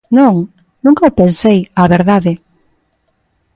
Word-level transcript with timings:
Non, 0.17 0.35
nunca 0.85 1.09
o 1.09 1.15
pensei, 1.19 1.59
a 1.81 1.83
verdade. 1.95 2.33